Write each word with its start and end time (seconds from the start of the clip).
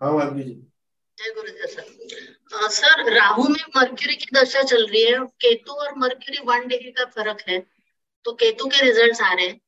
हाँ 0.00 0.12
माधवी 0.14 0.42
जी 0.42 0.52
जय 1.18 1.32
गुरुदेव 1.34 1.66
sir. 1.66 2.68
Sir 2.70 3.12
Rahu 3.12 3.44
में 3.44 3.62
मर्क्यूरी 3.76 4.14
की 4.16 4.26
दशा 4.34 4.62
चल 4.62 4.86
रही 4.86 5.02
है 5.04 5.18
केतु 5.42 5.72
और 5.74 5.94
मर्क्यूरी 5.98 6.44
वन 6.46 6.66
डिग्री 6.68 6.90
का 6.90 7.04
फ़र्क 7.16 7.40
है 7.48 7.58
तो 8.24 8.32
केतु 8.34 8.66
के 8.66 8.84
रिजल्ट्स 8.84 9.20
आ 9.20 9.32
रहे 9.32 9.46
हैं 9.46 9.60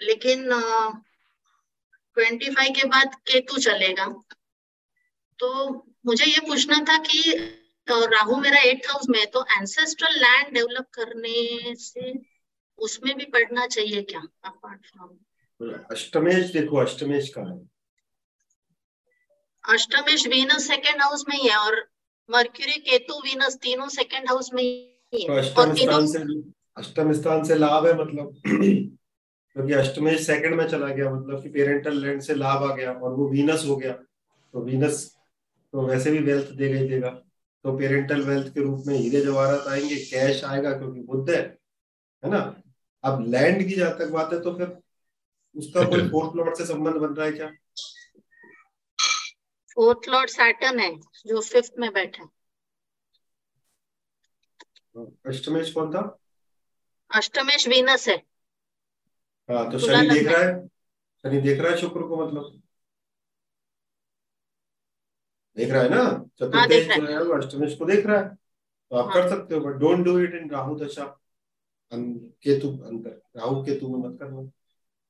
लेकिन 0.00 0.48
ट्वेंटी 2.16 2.50
फाइव 2.50 2.72
के 2.76 2.86
बाद 2.88 3.14
केतु 3.28 3.58
चलेगा। 3.58 4.06
तो 5.38 5.48
मुझे 6.06 6.24
ये 6.24 6.40
पूछना 6.46 6.78
था 6.88 6.96
कि 7.08 7.20
राहु 7.88 8.36
मेरा 8.40 8.58
एट 8.62 8.86
हाउस 8.90 9.08
में 9.10 9.18
है 9.18 9.26
तो 9.26 9.44
एंसेस्ट्रल 9.52 10.14
लैंड 10.18 10.54
डेवलप 10.54 10.86
करने 10.94 11.74
से 11.78 12.12
उसमें 12.78 13.14
भी 13.16 13.24
पढ़ना 13.32 13.66
चाहिए 13.66 14.02
क्या 14.02 14.22
अपार्ट 14.44 14.86
फ्रॉम 14.86 15.74
अष्टमेश 15.90 16.50
देखो 16.52 16.76
अष्टमेश 16.76 17.28
का 17.28 17.42
है? 17.42 17.58
अष्टमेश 19.64 20.26
वीनस 20.26 20.66
सेकंड 20.68 21.02
हाउस 21.02 21.24
में 21.28 21.36
ही 21.36 21.48
है 21.48 21.56
और 21.56 21.74
मर्क्यूरी 22.30 22.80
केतु 22.80 23.14
वीनस 23.14 23.56
तीनों 23.62 23.88
सेकंड 23.88 24.28
हाउस 24.28 24.50
में 24.54 24.62
ही 24.62 25.22
है। 25.22 25.26
तो 25.26 25.34
अष्टम 25.34 25.74
स्थान 25.74 26.06
से 26.06 26.18
अष्टम 26.76 27.12
स्थान 27.12 27.44
से 27.44 27.54
लाभ 27.54 27.86
है 27.86 27.92
मतलब 27.94 28.34
क्योंकि 28.46 29.72
अष्टमेश 29.72 30.26
सेकंड 30.26 30.54
में 30.54 30.66
चला 30.68 30.88
गया 30.88 31.10
मतलब 31.14 31.42
कि 31.42 31.48
पेरेंटल 31.48 31.96
लैंड 32.02 32.20
से 32.22 32.34
लाभ 32.34 32.62
आ 32.70 32.74
गया 32.74 32.92
और 32.92 33.12
वो 33.14 33.28
वीनस 33.28 33.64
हो 33.66 33.76
गया। 33.76 33.92
तो 33.92 34.62
वीनस 34.64 35.04
तो 35.72 35.86
वैसे 35.86 36.10
भी 36.10 36.18
वेल्थ 36.18 36.50
देगा 36.52 36.78
ही 36.78 36.88
देगा। 36.88 37.08
तो 37.64 37.76
पेरेंटल 37.78 38.22
वेल्थ 38.22 38.52
के 38.54 38.60
रूप 38.60 38.84
में 38.86 38.94
हीरे 38.94 39.20
जवाहरात 39.20 39.66
आएँगे 39.68 39.96
कैश 39.96 40.44
आएगा 40.44 40.72
क्योंकि 40.78 41.00
बुद्ध 41.00 41.30
है 41.30 41.40
है 42.22 42.30
ना? 42.30 42.40
अब 43.04 43.24
लैंड 43.28 43.66
की 43.68 43.74
जहाँ 43.74 43.98
तक 43.98 44.10
बात 44.10 44.32
है 44.32 44.40
तो 44.40 44.54
फिर 44.58 44.76
उसका 45.56 45.84
कोई 45.90 46.08
फोर्थ 46.08 46.36
लॉर्ड 46.36 46.56
से 46.56 46.66
संबंध 46.66 46.94
बन 46.94 47.14
रहा 47.14 47.26
है 47.26 47.32
क्या? 47.32 47.50
फोर्थ 49.76 50.08
लॉर्ड 50.08 50.30
सैटर्न 50.30 50.80
है 50.80 50.94
जो 51.26 51.40
फिफ्थ 51.40 51.72
में 51.78 51.92
बैठा 51.92 52.28
अष्टमेश 55.26 55.72
कौन 55.72 55.92
था? 55.92 56.00
अष्टमेश 57.10 57.66
वीनस 57.68 58.08
है। 58.08 58.16
हाँ 59.48 59.70
तो 59.72 59.78
शनि 59.78 60.08
देख 60.08 60.26
रहा 60.26 60.42
है। 60.42 60.66
शनि 61.24 61.40
देख 61.40 61.60
रहा 61.60 61.72
है 61.72 61.78
शुक्र 61.78 62.02
को 62.08 62.16
मतलब। 62.26 62.60
देख 65.56 65.70
रहा 65.70 65.82
है 65.82 65.88
ना? 65.88 66.04
चतुर्देश 66.38 66.86
जो 66.86 67.06
है 67.06 67.22
वो 67.22 67.34
अष्टमेश 67.34 67.74
को 67.78 67.84
देख 67.84 68.06
रहा 68.06 68.20
है। 68.20 68.28
तो 68.28 68.96
आप 68.96 69.04
हाँ। 69.06 69.14
कर 69.14 69.28
सकते 69.28 69.54
हो 69.54 69.60
but 69.60 69.74
don't 69.80 70.04
do 70.04 70.18
it 70.18 70.34
in 70.34 70.50
Rahu 70.50 70.78
दशा 70.78 71.04
केतु 71.92 72.68
अंतर। 72.86 73.20
राहु 73.36 73.62
केतु 73.64 73.88
में 73.88 74.08
मत 74.08 74.18
करना। 74.20 74.50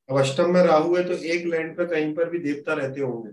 अब 0.09 0.19
अष्टम 0.21 0.55
में 0.55 0.63
राहु 0.63 0.97
है 0.97 1.05
तो 1.05 1.13
एक 1.25 1.47
लैंड 1.47 1.77
पे 1.77 1.87
कहीं 1.87 2.15
पर 2.15 2.31
भी 2.31 2.39
देवता 2.39 2.75
रहते 2.75 3.01
होंगे। 3.01 3.31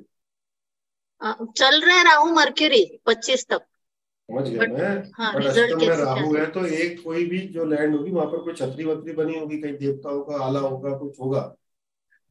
चल 1.22 1.82
रहे 1.82 2.04
राहु 2.04 2.30
मर्क्यूरी 2.32 2.84
पच्चीस 3.06 3.46
तक। 3.50 3.62
समझ 4.30 4.48
गया 4.48 4.68
मैं। 4.68 5.12
हाँ, 5.14 5.34
बट 5.34 5.44
अष्टम 5.44 5.80
में 5.80 5.96
राहु 5.98 6.36
है 6.36 6.46
तो 6.52 6.66
एक 6.66 7.04
कोई 7.04 7.26
भी 7.26 7.40
जो 7.50 7.66
लैंड 7.66 7.96
होगी 7.96 8.12
वहाँ 8.12 8.28
पर 8.28 8.44
कोई 8.44 8.54
छतरी 8.54 8.84
वतरी 8.86 9.14
बनी 9.14 9.40
होगी 9.40 9.58
कहीं 9.62 9.78
देवता 9.78 10.10
होगा 10.10 10.44
आला 10.46 10.60
होगा 10.60 10.98
कुछ 10.98 11.20
होगा। 11.20 11.42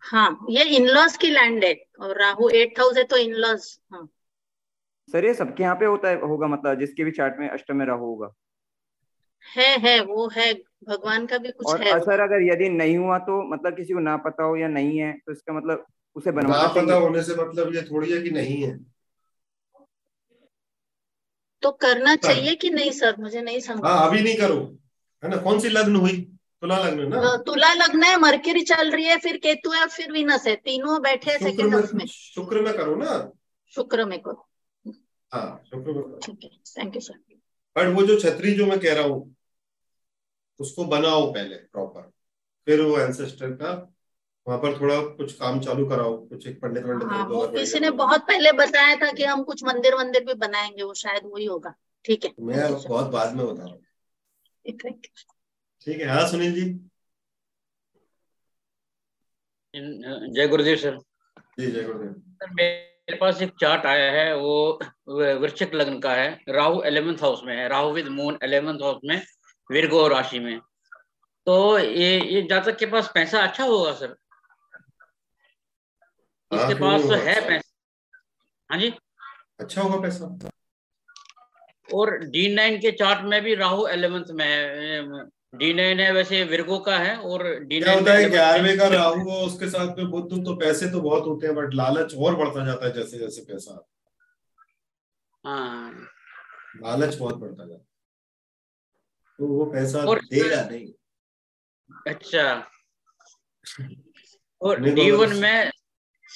हाँ 0.03 0.47
ये 0.51 0.65
इनलॉस 0.77 1.17
की 1.17 1.29
लैंड 1.29 1.65
है 1.65 1.75
और 2.01 2.19
राहु 2.21 2.49
एट 2.51 2.79
हाउस 2.79 2.97
है 2.97 3.05
तो 3.05 3.17
इनलॉस 3.17 3.79
हाँ। 3.93 4.09
सर 5.09 5.25
ये 5.25 5.35
सबके 5.35 5.63
यहाँ 5.63 5.75
पे 5.77 5.85
होता 5.85 6.09
है 6.09 6.21
होगा 6.21 6.47
मतलब 6.47 6.79
जिसके 6.79 7.05
भी 7.05 7.11
चार्ट 7.11 7.39
में 7.41 7.49
अष्टम 7.49 7.77
में 7.77 7.87
राहु 7.87 8.07
होगा। 8.07 8.33
है 9.47 9.69
है 9.81 10.01
वो 10.05 10.29
है 10.29 10.53
भगवान 10.89 11.27
का 11.27 11.39
भी 11.39 11.51
कुछ 11.51 11.67
और 11.67 11.83
है। 11.83 11.99
सर 12.01 12.21
अगर 12.21 12.43
यदि 12.45 12.69
नहीं 12.69 12.97
हुआ 12.97 13.19
तो 13.21 13.43
मतलब 13.53 13.77
किसी 13.77 13.95
को 13.95 14.01
ना 14.01 14.17
पता 14.25 14.45
हो 14.45 14.57
या 14.57 14.69
नहीं 14.69 14.99
है 14.99 15.13
तो 15.27 15.33
इसका 15.33 15.53
मतलब 15.53 15.87
उसे 16.17 16.33
बनवाना 16.33 16.63
ना 16.63 16.69
पता 16.69 16.95
होने 16.95 17.23
से 17.23 17.35
मतलब 17.35 17.75
ये 17.75 17.83
थोड़ी 17.83 18.13
है 18.13 18.23
कि 18.23 18.31
नहीं 18.31 18.63
है? 18.63 18.79
तो 21.63 21.71
करना 21.71 22.15
चाहिए 22.17 22.55
कि 22.55 22.71
नहीं 22.71 22.91
सर? 22.91 23.17
मुझे 23.19 23.43
नहीं 23.43 23.61
समझ 23.61 23.85
हाँ 23.85 24.09
अभी 24.09 24.23
नहीं 24.23 24.37
करो। 24.37 24.57
है 25.23 25.31
ना? 25.31 25.37
कौन 25.37 25.61
सी 25.61 25.69
लग्न 25.69 25.97
हुई? 25.97 26.17
तुला 26.61 26.79
लग्न 26.79 27.09
ना? 27.09 27.37
तुला 27.37 27.73
लग्न 27.73 28.03
है 28.03 28.19
मरकरी 28.19 28.63
चल 28.63 28.91
रही 28.91 29.05
है 29.05 29.19
फिर 29.19 29.37
केतु 29.37 29.71
है 29.71 29.87
फिर 29.87 30.13
विनस 30.13 30.47
है। 30.47 30.55
तीनों 30.57 31.01
बैठे 31.03 31.31
हैं 31.31 31.39
सेकंड 31.39 31.75
हाउस 31.75 31.95
में। 31.95 32.07
शुक्र 32.07 32.61
में 32.61 32.73
करो 32.77 32.95
ना। 32.97 33.33
शुक्र 33.75 34.05
में 34.05 34.19
करो। 34.23 34.49
हाँ 35.33 35.63
शुक्र 35.65 35.93
में 35.93 36.03
करो। 36.03 36.19
ठीक 36.25 36.45
है। 36.45 36.51
थैंक 36.79 36.95
यू 36.95 37.01
सर 37.01 37.15
बट 37.77 37.95
वो 37.97 38.03
जो 38.07 38.19
छतरी 38.21 38.55
जो 38.55 38.67
मैं 38.67 38.79
कह 38.81 38.95
रहा 38.95 39.05
हूँ 39.05 39.35
उसको 40.61 40.85
बनाओ 40.85 41.33
पहले 41.35 41.57
प्रॉपर 41.57 42.11
फिर 42.67 42.81
वो 42.81 42.99
एंसेस्टर 42.99 43.51
का 43.51 43.73
वहाँ 44.49 44.59
पर 44.59 44.79
थोड़ा 44.81 45.01
कुछ 45.17 45.33
काम 45.39 45.59
चालू 45.61 45.85
कराओ 45.89 46.17
कुछ 46.27 46.47
एक 46.47 46.61
पंडित 46.61 46.85
पंडित 46.85 47.09
हाँ, 47.09 47.25
वो 47.29 47.47
किसी 47.49 47.81
ने 47.81 47.91
बहुत 47.91 48.21
पहले 48.29 48.53
बताया 48.53 48.95
था 48.97 49.11
कि 49.13 49.25
हम 49.25 49.43
कुछ 49.45 49.65
मंदिर 49.65 49.97
मंदिर 49.97 50.25
भी 50.25 50.35
बनाएँगे 50.35 50.83
वो 50.83 50.95
शायद 50.95 51.23
वही 51.25 51.45
होगा। 51.45 51.75
ठीक 52.05 52.25
है। 52.25 52.31
मैं 52.41 52.73
बहुत 52.75 53.11
बाद 53.13 53.35
में 53.37 53.47
बता 53.47 53.63
रहा 53.63 53.73
हूँ। 53.73 53.83
ठीक 55.87 56.01
है। 56.01 56.07
हाँ 56.09 56.27
सुनील 56.29 56.55
जी। 56.55 56.65
जय 60.35 60.49
गुरुदेव 60.49 60.77
सर। 60.77 60.97
जी 61.59 61.71
जय 61.71 61.83
गुरुदेव। 61.83 62.13
सर 62.13 62.53
मेरे 62.55 63.17
पास 63.17 63.43
एक 63.43 63.53
चार्ट 63.61 63.87
आया 63.87 64.11
है 64.13 64.37
वो 64.37 64.79
वृश्चिक 65.09 65.75
लग्न 65.75 65.99
का 66.01 66.15
है। 66.15 66.31
राहु 66.49 66.83
एलेवेंथ 66.83 67.23
हाउस 67.23 67.43
में 67.45 67.55
है। 67.57 67.69
Rahu 67.69 67.91
with 67.93 68.09
moon 68.11 68.39
eleventh 68.45 68.83
house 68.83 69.01
में 69.05 69.21
विरगो 69.71 70.07
राशि 70.09 70.39
में। 70.39 70.59
तो 71.47 71.79
ये 71.79 72.21
ये 72.25 72.43
जातक 72.51 72.77
के 72.79 72.87
पास 72.87 73.11
पैसा 73.15 73.41
अच्छा 73.41 73.65
होगा 73.65 73.93
सर? 73.93 74.17
इसके 76.53 76.75
पास 76.75 77.03
तो 77.03 77.15
है 77.15 77.41
पैसा। 77.49 77.69
हाँ 78.71 78.79
जी। 78.81 78.93
अच्छा 79.61 79.83
होगा 79.83 80.01
पैसा। 80.01 80.51
और 81.95 82.19
डी 82.19 82.55
नाइन 82.55 82.79
के 82.79 82.91
चार्ट 82.93 83.25
में 83.25 83.43
भी 83.43 83.55
राहु 83.55 83.87
एलेवेंथ 83.87 84.25
में 84.31 84.47
है 84.47 85.27
डी 85.55 85.73
नाइन 85.75 86.01
है 86.01 86.13
वैसे 86.13 86.45
विरगो 86.45 86.79
का 86.79 86.99
है 86.99 87.17
और 87.17 87.43
डी 87.61 87.81
नाइन 87.81 87.99
होता 87.99 88.13
है 88.13 88.29
ग्यारहवें 88.31 88.79
का 88.79 88.89
राहु 88.89 89.33
उसके 89.33 89.69
साथ 89.71 89.97
में 89.99 90.11
बुद्ध 90.11 90.45
तो 90.45 90.55
पैसे 90.57 90.91
तो 90.91 91.01
बहुत 91.01 91.27
होते 91.27 91.47
हैं 91.47 91.57
बट 91.57 91.75
लालच 91.75 92.15
और 92.15 92.37
बढ़ता 92.37 92.65
जाता 92.67 92.87
है 92.87 92.93
जैसे 92.93 93.19
जैसे 93.19 93.43
पैसा। 93.43 93.87
हाँ। 95.45 95.93
लालच 96.77 97.17
बहुत 97.17 97.37
बढ़ता 97.37 97.65
जाता 97.65 97.75
है। 97.75 97.87
तो 99.39 99.47
वो 99.47 99.65
पैसा 99.65 99.99
और 99.99 100.21
देगा 100.25 100.63
नहीं। 100.65 100.93
अच्छा। 102.07 102.71
और 104.63 104.81
डी 104.81 105.11
वन 105.11 105.37
में 105.37 105.71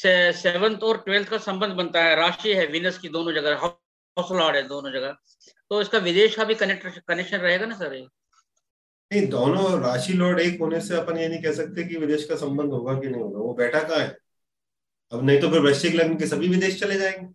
से, 0.03 0.33
सेवंथ 0.33 0.83
और 0.83 0.99
ट्वेल्थ 0.99 1.29
का 1.29 1.39
संबंध 1.41 1.73
बनता 1.73 2.03
है। 2.05 2.15
राशि 2.17 2.55
है 2.55 2.67
विनस 2.67 2.99
की 2.99 3.09
दोनों 3.09 3.33
जगह 3.33 3.57
हाउस 3.57 4.33
लॉर्ड 4.33 4.57
है 4.57 4.63
दोनों 4.69 4.93
जगह। 4.93 5.17
तो 5.71 5.81
इसका 5.81 5.99
विदेश 6.01 6.35
का 6.37 6.45
भी 6.45 6.55
कनेक्ट 6.55 6.99
कनेक्शन 7.09 7.39
रहेगा 7.39 7.67
ना 7.67 7.75
सर? 7.77 7.95
नहीं 9.11 9.27
दोनों 9.29 9.81
राशि 9.83 10.13
लॉर्ड 10.13 10.41
एक 10.41 10.61
होने 10.61 10.81
से 10.81 10.97
अपन 10.97 11.17
ये 11.19 11.29
नहीं 11.29 11.43
कह 11.43 11.53
सकते 11.53 11.85
कि 11.85 11.97
विदेश 11.97 12.25
का 12.25 12.37
संबंध 12.37 12.73
होगा 12.73 12.95
कि 13.01 13.09
नहीं 13.09 13.23
होगा। 13.23 13.39
वो 13.39 13.55
बैठा 13.55 13.83
कहाँ 13.83 14.01
है? 14.01 14.17
अब 15.13 15.25
नहीं 15.25 15.41
तो 15.41 15.51
फिर 15.51 15.61
वृश्चिक 15.61 15.95
लग्न 15.95 16.17
के 16.17 16.27
सभी 16.27 16.49
विदेश 16.49 16.81
चले 16.81 16.99
जाएँगे। 16.99 17.27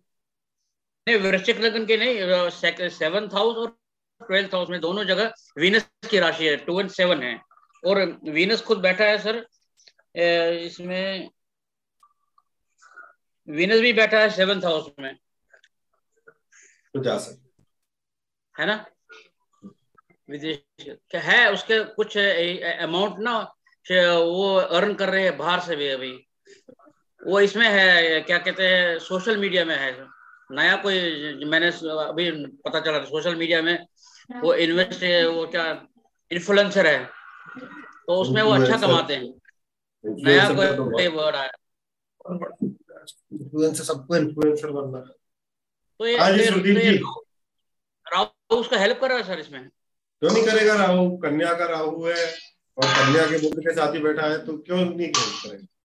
नहीं 1.06 1.16
वृश्चिक 1.20 1.60
लग्न 1.60 1.84
के 1.86 1.96
नहीं 1.96 2.88
सेवंथ 2.90 3.34
हाउस 3.34 3.56
और 3.56 3.76
ट्वेल्थ 4.20 4.54
हाउस 4.54 4.70
में 4.70 4.80
दोनों 4.80 5.04
जगह 5.04 5.32
वीनस 5.58 5.88
की 6.10 6.18
राशि 6.18 6.46
है 6.46 6.56
टू 6.56 6.80
एंड 6.80 6.90
सेवन 6.90 7.22
है। 7.22 7.38
और 7.82 8.00
वीनस 8.28 8.62
खुद 8.62 8.78
बैठा 8.78 9.04
है 9.04 9.18
सर। 9.18 9.44
इसमें 10.66 11.28
वीनस 13.48 13.80
भी 13.80 13.92
बैठा 13.92 14.18
है 14.20 14.30
सेवंथ 14.30 14.64
हाउस 14.64 14.90
में। 15.00 15.14
तो 16.94 17.02
जा 17.02 17.18
सकते। 17.18 17.62
है 18.54 18.66
ना? 18.66 18.84
विदेश 20.28 20.58
क्या 21.10 21.20
है 21.20 21.52
उसके 21.52 21.82
कुछ 21.94 22.16
अमाउंट 22.18 23.18
ना 23.18 23.38
वो 23.86 24.54
अर्न 24.56 24.94
कर 24.94 25.08
रहे 25.08 25.22
हैं 25.24 25.36
बाहर 25.38 25.60
से 25.60 25.76
भी 25.76 25.88
अभी। 25.88 26.12
वो 27.20 27.40
इसमें 27.40 27.68
है 27.68 28.20
क्या 28.20 28.38
कहते 28.38 28.66
हैं 28.68 28.98
सोशल 28.98 29.36
मीडिया 29.36 29.64
में 29.64 29.76
है। 29.76 29.92
नया 30.50 30.76
कोई 30.76 31.44
मैंने 31.44 31.68
अभी 32.00 32.30
पता 32.64 32.80
चला 32.80 33.04
सोशल 33.04 33.34
मीडिया 33.36 33.62
में 33.62 33.86
वो 34.30 34.54
इन्वेस्ट 34.56 35.02
वो 35.26 35.46
क्या 35.46 35.64
इन्फ्लुएंसर 36.30 36.86
है। 36.86 37.04
तो 37.06 38.20
उसमें 38.22 38.42
वो 38.42 38.50
अच्छा 38.52 38.76
कमाते 38.76 39.16
हैं। 39.16 39.32
नया 40.04 40.48
कोई 40.54 41.06
वर्ड 41.08 41.36
आया। 41.36 41.50
इन्फ्लुएंसर 43.32 43.84
सबको 43.84 44.16
इन्फ्लुएंसर 44.16 44.70
बनना 44.70 44.98
है। 44.98 45.18
तो 45.98 46.06
ये, 46.06 46.18
आज 46.18 46.40
सुधीर 46.40 46.80
जी। 46.80 46.96
राहु 48.12 48.56
उसका 48.56 48.78
हेल्प 48.78 49.00
कर 49.00 49.08
रहा 49.08 49.18
है 49.18 49.24
सर 49.24 49.38
इसमें? 49.38 49.68
क्यों 50.22 50.30
नहीं 50.30 50.44
करेगा 50.44 50.74
राहु? 50.74 51.16
कन्या 51.16 51.54
का 51.54 51.64
राहु 51.64 52.04
है 52.06 52.32
और 52.78 52.84
कन्या 52.84 53.26
के 53.26 53.42
बुद्ध 53.42 53.58
के 53.58 53.74
साथ 53.74 53.94
ही 53.94 53.98
बैठा 53.98 54.26
है 54.26 54.46
तो 54.46 54.58
क्यों 54.58 54.76
नहीं 54.76 55.08
हेल्प 55.08 55.42
करेगा? 55.44 55.74